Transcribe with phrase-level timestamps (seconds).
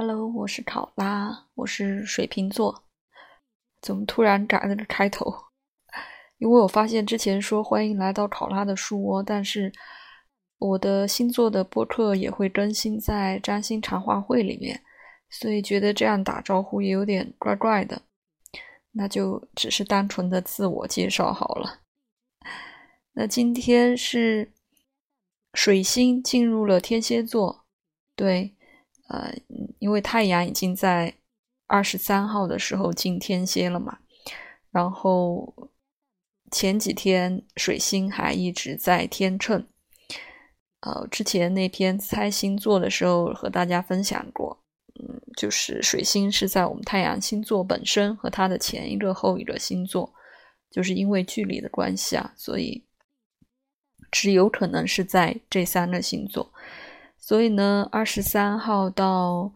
[0.00, 2.84] Hello，我是考拉，我是水瓶座。
[3.82, 5.26] 怎么突然改了个开头？
[6.36, 9.72] 因为我发现之前说欢迎来到考拉的书窝，但是
[10.58, 14.80] 我的星座的播客也会更新在占星茶话会里面，
[15.30, 18.00] 所以觉得这样打招呼也有点怪怪的，
[18.92, 21.80] 那就只是单纯的自我介绍好了。
[23.14, 24.52] 那今天是
[25.54, 27.64] 水星进入了天蝎座，
[28.14, 28.54] 对。
[29.08, 29.34] 呃，
[29.78, 31.14] 因为太阳已经在
[31.66, 33.98] 二十三号的时候进天蝎了嘛，
[34.70, 35.70] 然后
[36.50, 39.66] 前几天水星还一直在天秤。
[40.80, 44.62] 呃，之前那篇猜星座的时候和大家分享过，
[45.00, 50.14] 嗯，就是水星是在我们太阳星座本身和它的前一个、后一个星座，
[50.70, 52.84] 就是因为距离的关系啊，所以
[54.10, 56.52] 只有可能是在这三个星座。
[57.28, 59.52] 所以呢，二十三号到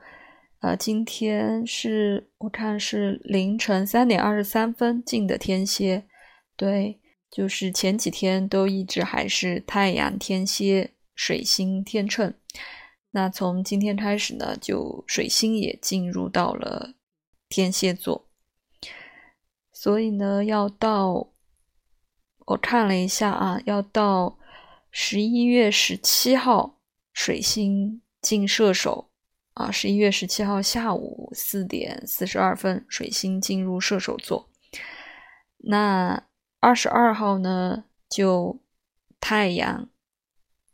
[0.61, 6.07] 呃，今天是我看是凌晨三点二十三分进的天蝎，
[6.55, 12.35] 对，就是前几天都一直还是太阳天蝎、水星天秤，
[13.13, 16.93] 那从今天开始呢，就水星也进入到了
[17.49, 18.29] 天蝎座，
[19.73, 21.33] 所以呢，要到
[22.49, 24.39] 我看了一下啊，要到
[24.91, 26.81] 十一月十七号。
[27.13, 29.11] 水星进射手
[29.55, 34.49] 啊，十一月十七号下午四点四十二分，水星进入射手座。
[35.59, 36.27] 那
[36.61, 38.61] 二十二号呢，就
[39.21, 39.89] 太阳，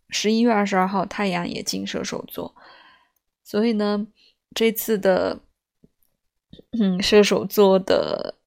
[0.09, 2.55] 十一月二十二号太阳也进射手座。
[3.45, 4.07] 所以呢，
[4.55, 5.41] 这次的
[6.79, 8.38] 嗯射手座的。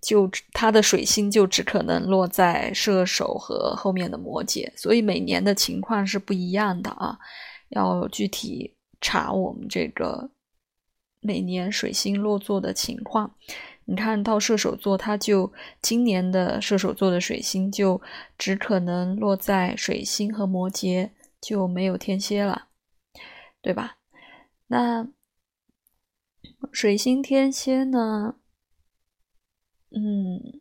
[0.00, 7.18] 就它的水星就只可能落在射手和后面的摩羯，所以每年的情况是不一样的啊，
[7.68, 10.30] 要具体查我们这个
[11.20, 13.34] 每年水星落座的情况。
[13.84, 18.00] 你看到射手座，它就今年的射手座的水星就
[18.38, 21.10] 只可能落在水星和摩羯，
[21.40, 22.68] 就没有天蝎了，
[23.60, 23.96] 对吧？
[24.68, 25.08] 那
[26.70, 28.36] 水星天蝎呢？
[29.92, 30.60] 嗯，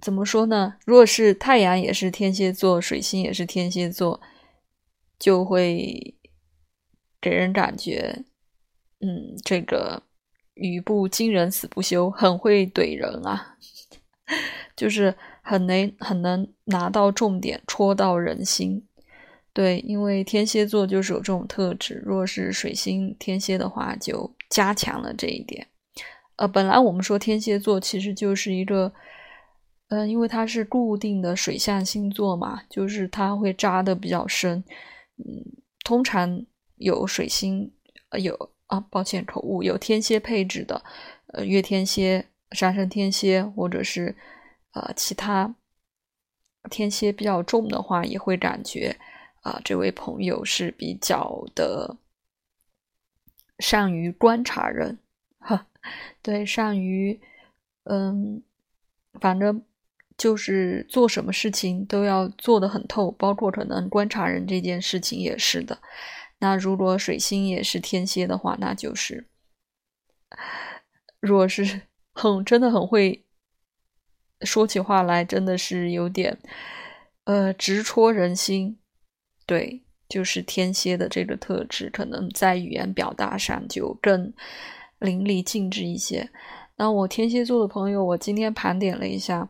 [0.00, 0.76] 怎么说呢？
[0.84, 4.20] 若是太阳也是天蝎座，水星也是天蝎座，
[5.18, 6.16] 就会
[7.20, 8.24] 给人感觉，
[9.00, 10.02] 嗯，这个
[10.54, 13.56] 语不惊人死不休，很会怼人啊，
[14.76, 18.86] 就是很能很能拿到重点，戳到人心。
[19.52, 22.02] 对，因为天蝎座就是有这种特质。
[22.04, 25.66] 若是水星天蝎的话，就加强了这一点。
[26.36, 28.92] 呃，本来我们说天蝎座其实就是一个，
[29.88, 34.62] 嗯，因为它是固定的水象星座嘛，就是它会扎的比较深，
[35.16, 35.24] 嗯，
[35.82, 36.44] 通常
[36.76, 37.72] 有水星，
[38.20, 40.82] 有啊，抱歉口误，有天蝎配置的，
[41.28, 44.14] 呃，月天蝎、上升天蝎，或者是
[44.72, 45.54] 呃其他
[46.68, 48.94] 天蝎比较重的话，也会感觉
[49.40, 51.96] 啊，这位朋友是比较的
[53.58, 54.98] 善于观察人。
[56.22, 57.20] 对，善于，
[57.84, 58.42] 嗯，
[59.20, 59.62] 反正
[60.18, 65.78] 就是做什么事情都要做得很透，包括可能观察人这件事情也是的。
[66.38, 69.26] 那如果水星也是天蝎的话，那就是，
[71.20, 71.82] 如果是
[72.12, 73.24] 很真的很会
[74.42, 76.38] 说起话来，真的是有点，
[77.24, 78.78] 呃，直戳人心。
[79.46, 84.32] 对，就是天蝎的这个特质，可能在语言表达上就更。
[84.98, 86.30] 淋漓尽致一些。
[86.76, 89.48] 那我天蝎座的朋友，我今天盘点了一下，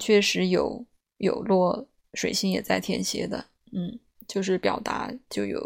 [0.00, 0.86] 确实有
[1.18, 5.60] 有落水星也在天蝎的，嗯，就是表达就有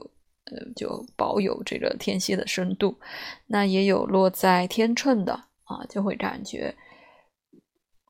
[0.47, 2.99] 呃就保有这个天蝎的深度。
[3.47, 5.33] 那也有落在天秤的
[5.65, 6.75] 啊，就会感觉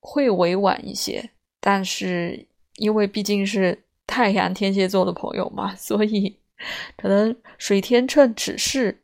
[0.01, 1.31] 会委婉一些。
[1.61, 2.47] 但是
[2.77, 6.39] 因为毕竟是太阳天蝎座的朋友嘛，所以
[6.97, 9.03] 可能水天秤只是。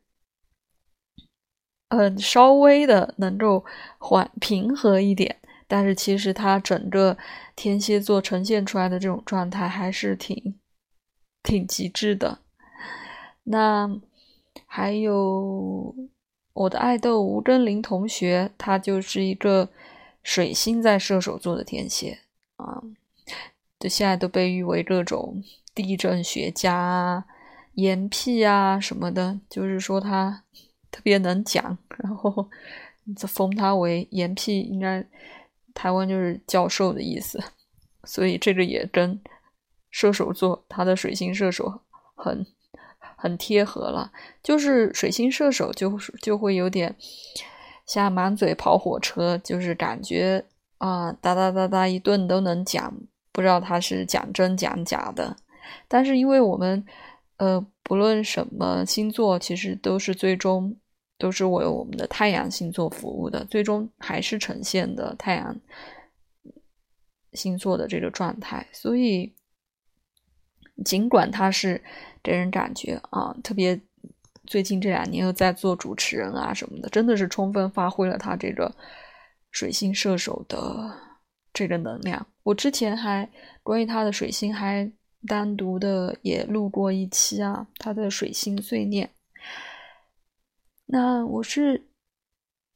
[1.95, 3.63] 嗯，稍微的能够
[3.99, 5.35] 缓平和一点，
[5.67, 7.15] 但是其实它整个
[7.55, 10.55] 天蝎座呈现出来的这种状态还是挺
[11.43, 12.39] 挺极致的。
[13.43, 13.87] 那
[14.65, 15.93] 还有
[16.53, 19.69] 我的爱豆吴根林同学，他就是一个
[20.23, 22.17] 水星在射手座的天蝎
[22.55, 22.81] 啊，
[23.79, 25.43] 就现在都被誉为各种
[25.75, 27.25] 地震学家啊、
[27.75, 30.41] 岩屁啊什么的，就是说他。
[30.93, 32.47] 特别能讲， 然后
[33.17, 35.03] 就封他为严屁，应该
[35.73, 37.43] 台湾就是教授的意思，
[38.03, 39.19] 所以这个也跟
[39.89, 41.81] 射手座他的水星射手
[42.15, 42.45] 很
[43.17, 44.11] 很贴合了。
[44.43, 46.95] 就是水星射手就就会有点
[47.87, 50.45] 像满嘴跑火车，就是感觉
[50.77, 52.93] 啊哒哒哒哒一顿都能讲，
[53.31, 55.35] 不知道他是讲真讲假的。
[55.87, 56.85] 但是因为我们
[57.37, 60.75] 呃不论什么星座，其实都是最终
[61.23, 65.55] 都是为我们的太阳星座服务的，最终还是呈现的太阳。
[67.31, 69.33] 星座的这个状态，所以
[70.85, 71.83] 尽管他是
[72.21, 73.81] 给人感觉啊，特别
[74.45, 78.75] 最近这两年又在做主持人啊什么的，真的是充分发挥了他这个
[79.49, 80.95] 水星射手的
[81.51, 82.27] 这个能量。
[82.43, 83.27] 我之前还
[83.63, 84.91] 关于他的水星还
[85.25, 89.09] 单独的也录过一期啊，他的水星碎念。
[90.93, 91.87] 那我是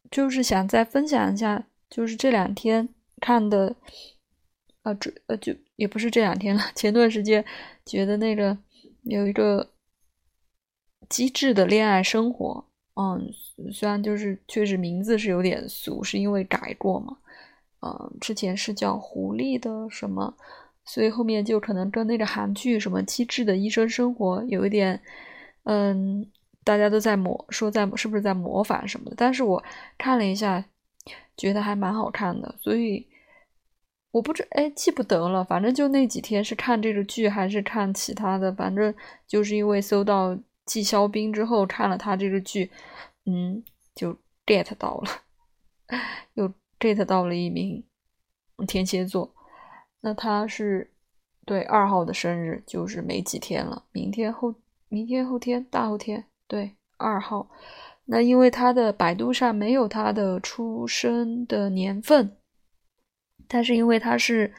[0.10, 2.90] 就是想再分享一下，就是这两天
[3.22, 3.75] 看的。
[4.84, 6.62] 啊，这呃就也不是这两天了。
[6.74, 7.44] 前段时间
[7.86, 8.58] 觉得那个
[9.04, 9.74] 有一个
[11.10, 12.66] 机智的恋爱生活，
[12.96, 13.30] 嗯，
[13.74, 17.18] 虽然就是确实名字是有点俗，是因为改过嘛，
[17.81, 20.38] 嗯，之前是叫狐狸的什么，
[20.86, 25.02] 所以后面就可能跟那个韩剧什么机智的医生生活有一点，
[25.63, 26.25] 嗯，
[26.68, 29.64] 大家都在模说在是不是在模仿什么的，但是我
[29.98, 30.64] 看了一下，
[31.38, 33.08] 觉得还蛮好看的，所以。
[34.12, 35.44] 我不知哎，记不得了。
[35.44, 38.96] 反正就那几天是看这个剧还是看其他的，反正
[39.28, 40.36] 就是因为搜到
[40.66, 42.72] 季肖兵之后看了他这个剧，
[43.25, 43.63] 嗯，
[43.94, 45.12] 就 get 到了，
[46.34, 47.84] 又 get 到了一名
[48.66, 49.36] 天蝎座。
[50.02, 50.92] 那他是
[51.46, 54.56] 对二号的生日，就是没几天了，明天后
[54.88, 57.50] 明天后天大后天，对二号。
[58.06, 62.38] 那因为他的百度上没有他的出生的年份。
[63.50, 64.54] 但是因为他是，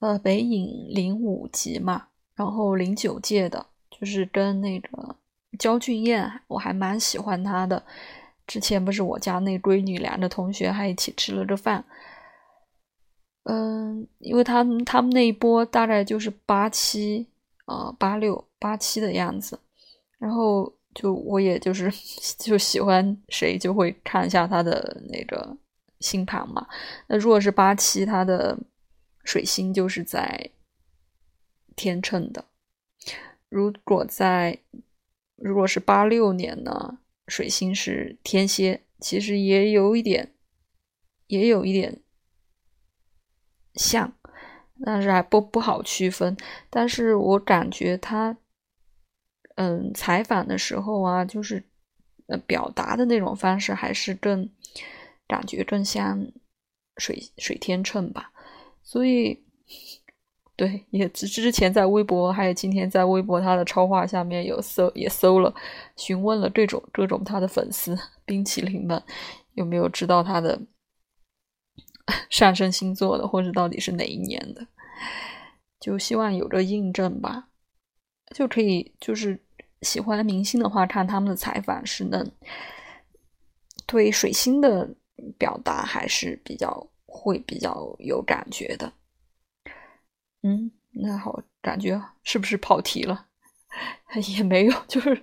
[0.00, 5.16] 呃，北影零五级嘛，然后零九届的，就是跟那个
[5.56, 7.84] 焦俊艳，我还蛮喜欢他的。
[8.44, 11.84] 之前不是我家那闺女俩的同学还一起吃了个饭，
[13.44, 17.28] 嗯，因为他们他们那一波大概就是八七，
[17.66, 19.60] 呃，八六八七的样子，
[20.18, 21.88] 然后就我也就是
[22.36, 25.56] 就喜欢谁就会看一下他的那个。
[26.00, 26.64] 星盘嘛，
[27.08, 28.56] 那如果是八七，他的
[29.24, 30.48] 水星就是在
[31.74, 32.44] 天秤的；
[33.48, 34.60] 如果在
[35.34, 40.32] 如果是八六年呢，水星是天蝎，其实也有一点，
[41.26, 42.00] 也有一点
[43.74, 44.12] 像，
[44.84, 46.36] 但是还不不好区分。
[46.70, 48.36] 但是我感觉他，
[49.58, 51.62] 嗯，采访的时候啊，就是
[52.26, 54.48] 呃表达的那种方式还是更。
[55.30, 56.26] 感觉更像
[56.96, 58.32] 水水天秤吧，
[58.82, 59.44] 所以
[60.56, 65.54] 对也之之前在微博，还有今天在微博他的超话下面有搜也搜了，
[65.98, 67.94] 询问了各种各种他的粉丝
[68.24, 69.02] 冰淇淋们
[69.52, 70.58] 有没有知道他的
[72.30, 74.66] 上升星座的，或者到底是哪一年的，
[75.78, 77.50] 就希望有个印证吧，
[78.34, 79.38] 就可以就是
[79.82, 82.30] 喜欢明星的话，看他们的采访是能
[83.86, 84.88] 对水星的。
[85.36, 88.92] 表达还是比较会比较有感觉的，
[90.44, 93.26] 嗯，那好，感觉是不是跑题了？
[94.36, 95.20] 也没有，就是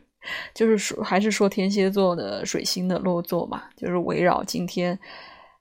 [0.54, 5.00] 就是说，还是说天蝎座的水星的落座嘛，就是围绕今天，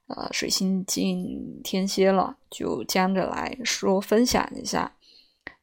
[0.09, 4.93] 呃，水星进天蝎了，就将着来说分享一下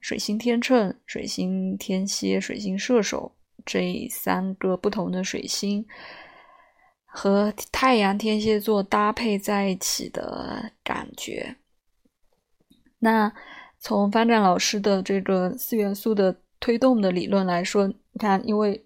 [0.02, 3.32] 水星天秤、水星天蝎、水星射手
[3.66, 5.86] 这三个不同的水星。
[7.14, 11.58] 和太阳天蝎座搭配在一起的感觉。
[13.00, 13.34] 那
[13.80, 18.86] 从方丈老师的这个四元素的推动的理论来说，你看，因为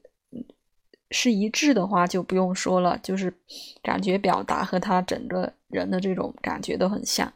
[1.12, 3.32] 是一致的话，就不用说了，就是
[3.84, 7.32] 感觉表达和他整个人的这种感觉都很像。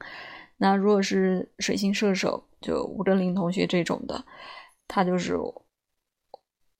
[0.57, 4.23] 那如果是水星射手，就吴正林同学这种的，
[4.87, 5.37] 他就是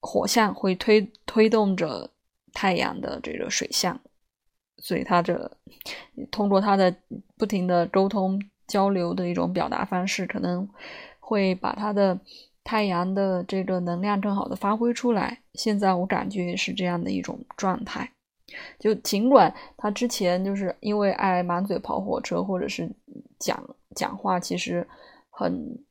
[0.00, 2.10] 火象会推推动着。
[2.52, 4.00] 太阳的这个水象，
[4.78, 5.52] 所以他这
[6.32, 6.92] 通过他的
[7.38, 10.68] 不停的沟通交流的一种表达方式，可能
[11.20, 12.18] 会把他的
[12.64, 15.40] 太阳的这个能量更好的发挥出来。
[15.54, 18.10] 现在我感觉是这样的一种状态。
[18.80, 22.90] 就尽管他之前就是因为爱满嘴跑火车，或者是
[23.38, 24.84] 讲讲话，其实
[25.40, 25.84] 很。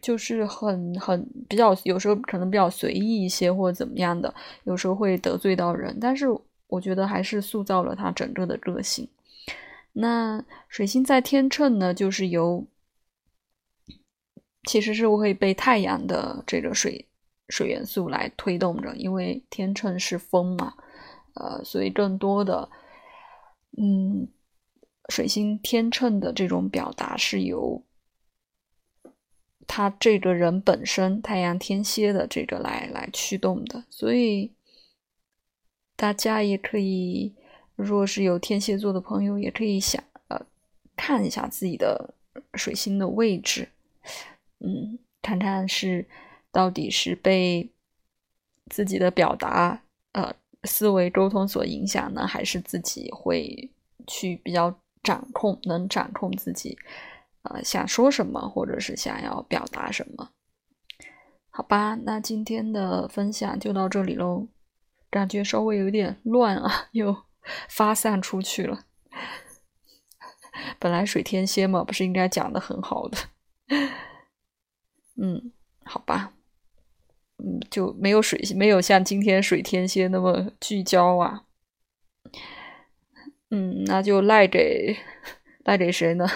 [0.00, 4.32] 就是很很比较，有时候可能比较随意一些，或者怎么样的，
[4.64, 5.98] 有时候会得罪到人。
[6.00, 6.26] 但是
[6.68, 9.06] 我觉得还是塑造了他整个的个性。
[9.92, 12.64] 那水星在天秤呢，就是由
[14.66, 17.06] 其实是会被太阳的这个水
[17.48, 20.72] 水元素来推动着，因为天秤是风嘛，
[21.34, 22.70] 呃，所以更多的，
[23.76, 24.28] 嗯，
[25.10, 27.82] 水星天秤的这种表达是由
[29.72, 34.50] 他这个人本身太阳天蝎的这个来来驱动的，所以
[35.94, 37.32] 大家也可以，
[37.76, 40.44] 如果是有天蝎座的朋友，也可以想呃
[40.96, 42.12] 看一下自己的
[42.54, 43.68] 水星的位置，
[44.58, 46.04] 嗯，看看是。
[46.52, 47.70] 到底是被
[48.70, 50.34] 自己的表达、呃
[50.64, 53.70] 思维沟通所影响呢，还是自己会
[54.08, 56.76] 去比较掌控，能掌控自己，
[57.42, 60.30] 呃想说什么，或者是想要表达什么？
[61.50, 64.48] 好吧，那今天的分享就到这里喽。
[65.10, 67.24] 感觉稍微有点乱啊， 又
[67.68, 68.84] 发散出去了。
[70.78, 73.18] 本来水天蝎嘛，不是应该讲的很好的？
[75.20, 75.52] 嗯，
[75.84, 76.32] 好吧。
[77.38, 81.44] 嗯，就没有水，没有像今天水天蝎那么聚焦啊。
[83.50, 84.96] 嗯，那就赖给
[85.64, 86.26] 赖给谁呢？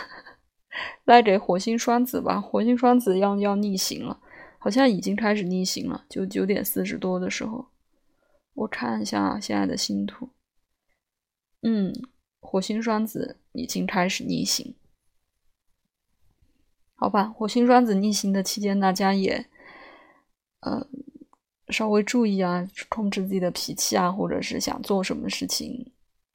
[1.04, 2.40] 赖给火星双子吧。
[2.40, 4.20] 火星双子要要逆行了，
[4.58, 6.04] 好像已经开始逆行了。
[6.08, 7.66] 就九点四十多的时候，
[8.54, 10.30] 我看一下现在的星图。
[11.62, 11.92] 嗯，
[12.40, 14.74] 火星双子已经开始逆行。
[16.94, 19.46] 好吧，火星双子逆行的期间，大家也。
[20.60, 20.86] 呃，
[21.68, 25.92] 稍微注意啊，控制自己的脾气啊，或者是想做什么事情，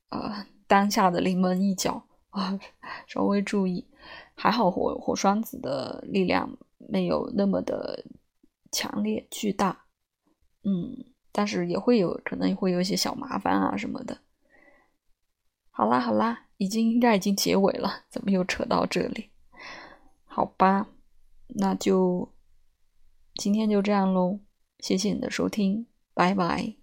[0.10, 2.60] 呃，当下的临门一脚啊，
[3.08, 3.88] 稍微注意。
[4.40, 8.06] 还好火火双子的力量没有那么的
[8.72, 9.86] 强烈巨大，
[10.64, 11.04] 嗯，
[11.34, 14.20] 但是也会有可能会有一些小麻烦啊什么的。
[15.70, 19.30] 好啦好啦，已经应该已经结尾了，怎么又扯到这里？
[20.24, 20.88] 好吧，
[21.48, 22.32] 那就。
[23.36, 24.40] 今天就这样喽，
[24.80, 26.79] 谢谢你的收听，拜拜。